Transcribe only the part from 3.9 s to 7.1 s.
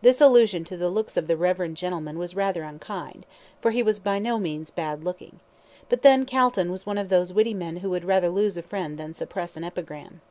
by no means bad looking. But then Calton was one of